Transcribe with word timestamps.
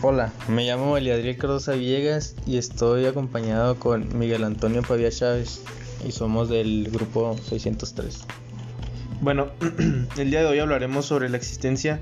Hola, 0.00 0.32
me 0.46 0.64
llamo 0.64 0.96
Eliadriel 0.96 1.36
Cardosa 1.36 1.72
Villegas 1.72 2.36
y 2.46 2.56
estoy 2.56 3.06
acompañado 3.06 3.80
con 3.80 4.16
Miguel 4.16 4.44
Antonio 4.44 4.82
Pavía 4.82 5.10
Chávez 5.10 5.60
y 6.06 6.12
somos 6.12 6.48
del 6.48 6.88
grupo 6.92 7.36
603. 7.36 8.20
Bueno, 9.20 9.48
el 10.16 10.30
día 10.30 10.42
de 10.42 10.46
hoy 10.46 10.60
hablaremos 10.60 11.04
sobre 11.06 11.28
la 11.28 11.36
existencia 11.36 11.98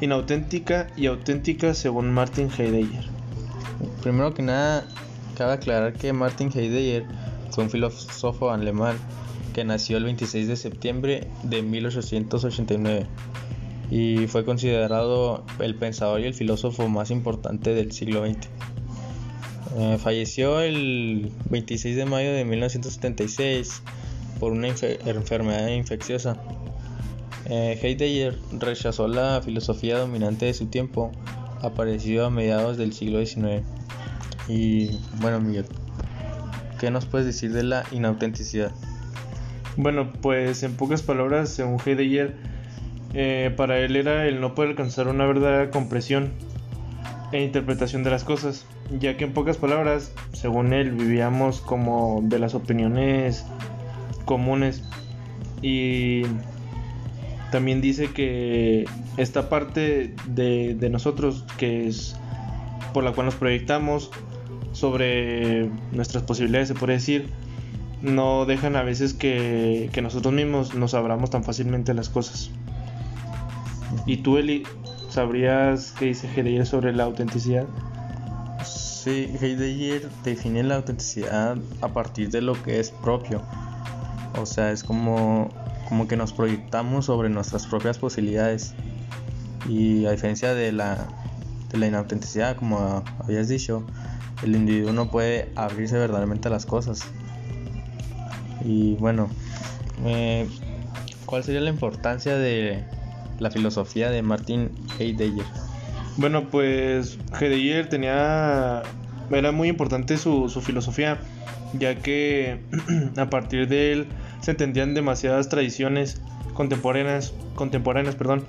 inauténtica 0.00 0.86
y 0.96 1.04
auténtica 1.04 1.74
según 1.74 2.14
Martin 2.14 2.48
Heidegger. 2.50 3.04
Primero 4.02 4.32
que 4.32 4.40
nada, 4.40 4.86
cabe 5.36 5.52
aclarar 5.52 5.92
que 5.92 6.14
Martin 6.14 6.50
Heidegger 6.50 7.04
fue 7.50 7.64
un 7.64 7.70
filósofo 7.70 8.52
alemán 8.52 8.96
que 9.52 9.64
nació 9.64 9.98
el 9.98 10.04
26 10.04 10.48
de 10.48 10.56
septiembre 10.56 11.28
de 11.42 11.60
1889 11.60 13.06
y 13.90 14.26
fue 14.26 14.44
considerado 14.44 15.44
el 15.60 15.74
pensador 15.74 16.20
y 16.20 16.24
el 16.24 16.34
filósofo 16.34 16.88
más 16.88 17.10
importante 17.10 17.74
del 17.74 17.92
siglo 17.92 18.26
XX. 18.26 18.48
Eh, 19.76 19.98
falleció 19.98 20.60
el 20.60 21.32
26 21.50 21.96
de 21.96 22.04
mayo 22.04 22.32
de 22.32 22.44
1976 22.44 23.82
por 24.38 24.52
una 24.52 24.68
enfermedad 24.68 25.68
infecciosa. 25.68 26.36
Eh, 27.46 27.78
Heidegger 27.82 28.38
rechazó 28.58 29.08
la 29.08 29.42
filosofía 29.44 29.98
dominante 29.98 30.46
de 30.46 30.54
su 30.54 30.66
tiempo, 30.66 31.12
aparecido 31.60 32.26
a 32.26 32.30
mediados 32.30 32.76
del 32.76 32.92
siglo 32.92 33.24
XIX. 33.24 33.62
Y 34.48 35.00
bueno, 35.20 35.40
Miguel, 35.40 35.66
¿qué 36.78 36.90
nos 36.90 37.06
puedes 37.06 37.26
decir 37.26 37.52
de 37.52 37.64
la 37.64 37.84
inautenticidad? 37.90 38.72
Bueno, 39.76 40.12
pues 40.22 40.62
en 40.62 40.76
pocas 40.76 41.02
palabras, 41.02 41.48
según 41.48 41.80
Heidegger, 41.84 42.36
eh, 43.14 43.52
para 43.56 43.78
él 43.78 43.94
era 43.94 44.26
el 44.26 44.40
no 44.40 44.54
poder 44.54 44.70
alcanzar 44.70 45.06
una 45.06 45.24
verdadera 45.24 45.70
compresión 45.70 46.32
e 47.30 47.42
interpretación 47.42 48.02
de 48.02 48.10
las 48.10 48.24
cosas, 48.24 48.66
ya 48.98 49.16
que 49.16 49.24
en 49.24 49.32
pocas 49.32 49.56
palabras, 49.56 50.12
según 50.32 50.72
él, 50.72 50.90
vivíamos 50.90 51.60
como 51.60 52.20
de 52.24 52.38
las 52.38 52.54
opiniones 52.54 53.46
comunes 54.24 54.82
y 55.62 56.22
también 57.50 57.80
dice 57.80 58.10
que 58.10 58.84
esta 59.16 59.48
parte 59.48 60.14
de, 60.26 60.88
nosotros 60.90 61.44
que 61.56 61.86
es 61.86 62.16
por 62.92 63.04
la 63.04 63.12
cual 63.12 63.26
nos 63.26 63.36
proyectamos 63.36 64.10
sobre 64.72 65.70
nuestras 65.92 66.24
posibilidades, 66.24 66.68
se 66.68 66.74
puede 66.74 66.94
decir, 66.94 67.28
no 68.02 68.44
dejan 68.44 68.74
a 68.74 68.82
veces 68.82 69.14
que, 69.14 69.88
que 69.92 70.02
nosotros 70.02 70.34
mismos 70.34 70.74
nos 70.74 70.94
abramos 70.94 71.30
tan 71.30 71.44
fácilmente 71.44 71.94
las 71.94 72.08
cosas. 72.08 72.50
¿Y 74.06 74.18
tú, 74.18 74.38
Eli, 74.38 74.64
sabrías 75.08 75.92
qué 75.98 76.06
dice 76.06 76.28
Heidegger 76.28 76.66
sobre 76.66 76.92
la 76.92 77.04
autenticidad? 77.04 77.66
Sí, 78.64 79.34
Heidegger 79.40 80.08
define 80.24 80.62
la 80.62 80.76
autenticidad 80.76 81.56
a 81.80 81.88
partir 81.88 82.30
de 82.30 82.40
lo 82.40 82.60
que 82.62 82.80
es 82.80 82.90
propio. 82.90 83.42
O 84.40 84.46
sea, 84.46 84.72
es 84.72 84.82
como, 84.82 85.50
como 85.88 86.08
que 86.08 86.16
nos 86.16 86.32
proyectamos 86.32 87.06
sobre 87.06 87.28
nuestras 87.28 87.66
propias 87.66 87.98
posibilidades. 87.98 88.74
Y 89.68 90.04
a 90.06 90.10
diferencia 90.10 90.54
de 90.54 90.72
la, 90.72 91.06
de 91.70 91.78
la 91.78 91.86
inautenticidad, 91.86 92.56
como 92.56 93.02
habías 93.22 93.48
dicho, 93.48 93.84
el 94.42 94.56
individuo 94.56 94.92
no 94.92 95.10
puede 95.10 95.52
abrirse 95.56 95.96
verdaderamente 95.96 96.48
a 96.48 96.50
las 96.50 96.66
cosas. 96.66 97.02
Y 98.64 98.94
bueno, 98.96 99.28
eh, 100.04 100.48
¿cuál 101.26 101.44
sería 101.44 101.60
la 101.60 101.70
importancia 101.70 102.36
de, 102.36 102.84
la 103.38 103.50
filosofía 103.50 104.10
de 104.10 104.22
Martin 104.22 104.70
Heidegger? 104.98 105.44
Bueno, 106.16 106.48
pues 106.50 107.18
Heidegger 107.40 107.88
tenía. 107.88 108.82
Era 109.30 109.52
muy 109.52 109.68
importante 109.68 110.16
su, 110.16 110.48
filosofía, 110.64 111.18
ya 111.78 111.96
que 111.96 112.60
a 113.16 113.30
partir 113.30 113.68
de 113.68 113.92
él 113.92 114.06
se 114.40 114.52
entendían 114.52 114.94
demasiadas 114.94 115.48
tradiciones 115.48 116.20
contemporáneas, 116.52 117.32
contemporáneas 117.54 118.14
perdón. 118.14 118.44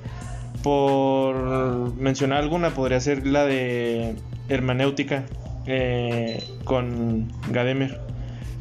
Por 0.63 1.95
mencionar 1.95 2.40
alguna, 2.40 2.72
podría 2.72 3.00
ser 3.00 3.28
la 3.28 3.45
de 3.45 4.16
hermenéutica 4.50 5.25
eh, 5.68 6.44
con 6.63 7.31
Gadamer 7.51 8.00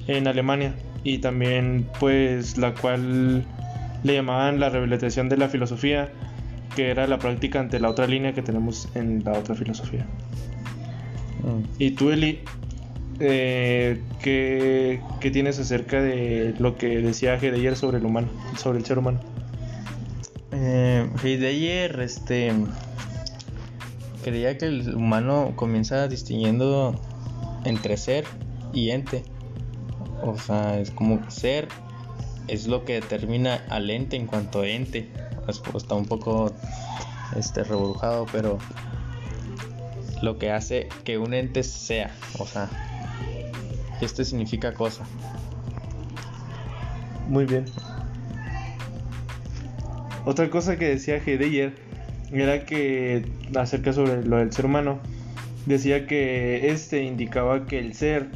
en 0.06 0.26
Alemania 0.28 0.74
y 1.02 1.18
también 1.18 1.86
pues 2.00 2.56
la 2.58 2.74
cual 2.74 3.44
le 4.04 4.14
llamaban 4.14 4.60
la 4.60 4.68
rehabilitación 4.68 5.28
de 5.28 5.36
la 5.36 5.48
filosofía, 5.48 6.12
que 6.76 6.90
era 6.90 7.06
la 7.08 7.18
práctica 7.18 7.58
ante 7.58 7.80
la 7.80 7.88
otra 7.88 8.06
línea 8.06 8.34
que 8.34 8.42
tenemos 8.42 8.88
en 8.94 9.24
la 9.24 9.32
otra 9.32 9.54
filosofía. 9.54 10.06
Mm. 11.42 11.64
Y 11.78 11.90
tú, 11.92 12.10
Eli, 12.10 12.40
eh, 13.18 14.00
¿qué, 14.22 15.00
tienes 15.32 15.58
acerca 15.58 16.00
de 16.02 16.54
lo 16.58 16.76
que 16.76 17.00
decía 17.00 17.34
Heidegger 17.34 17.76
sobre 17.76 17.98
el 17.98 18.04
humano, 18.04 18.28
sobre 18.56 18.78
el 18.78 18.84
ser 18.84 18.98
humano? 18.98 19.20
Eh, 20.52 21.08
Heidegger, 21.22 22.00
este, 22.00 22.52
creía 24.22 24.58
que 24.58 24.66
el 24.66 24.94
humano 24.94 25.52
comienza 25.56 26.08
distinguiendo 26.08 26.94
entre 27.64 27.96
ser 27.96 28.24
y 28.74 28.90
ente. 28.90 29.22
O 30.22 30.36
sea, 30.36 30.78
es 30.78 30.90
como 30.90 31.30
ser 31.30 31.68
es 32.48 32.66
lo 32.66 32.84
que 32.84 32.94
determina 32.94 33.64
al 33.68 33.90
ente 33.90 34.16
en 34.16 34.26
cuanto 34.26 34.60
a 34.60 34.68
ente. 34.68 35.08
Está 35.74 35.94
un 35.94 36.06
poco 36.06 36.52
este, 37.36 37.64
reburujado, 37.64 38.26
pero 38.32 38.58
lo 40.22 40.38
que 40.38 40.50
hace 40.50 40.88
que 41.04 41.18
un 41.18 41.34
ente 41.34 41.62
sea, 41.62 42.10
o 42.38 42.46
sea, 42.46 42.68
este 44.00 44.24
significa 44.24 44.72
cosa. 44.74 45.04
Muy 47.28 47.46
bien. 47.46 47.64
Otra 50.24 50.48
cosa 50.48 50.78
que 50.78 50.88
decía 50.88 51.16
Heidegger 51.16 51.74
era 52.32 52.64
que 52.64 53.26
acerca 53.54 53.92
sobre 53.92 54.24
lo 54.24 54.38
del 54.38 54.52
ser 54.52 54.66
humano, 54.66 54.98
decía 55.66 56.06
que 56.06 56.70
este 56.70 57.02
indicaba 57.02 57.66
que 57.66 57.78
el 57.78 57.94
ser 57.94 58.28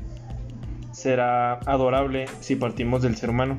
será 0.93 1.55
adorable 1.61 2.27
si 2.41 2.57
partimos 2.57 3.03
del 3.03 3.17
ser 3.17 3.31
humano 3.31 3.57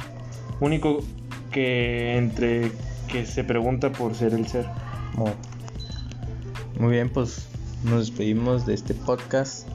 único 0.60 1.04
que 1.52 2.18
entre 2.18 2.72
que 3.08 3.26
se 3.26 3.44
pregunta 3.44 3.92
por 3.92 4.16
ser 4.16 4.34
el 4.34 4.48
ser. 4.48 4.66
Muy 6.80 6.92
bien, 6.92 7.10
pues 7.10 7.48
nos 7.84 8.08
despedimos 8.08 8.66
de 8.66 8.74
este 8.74 8.94
podcast 8.94 9.68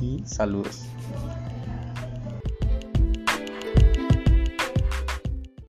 y 0.00 0.22
saludos. 0.26 0.86